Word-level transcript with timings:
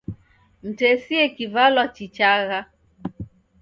Mtesie 0.67 1.23
kivalwa 1.35 1.85
chichagha. 1.95 2.59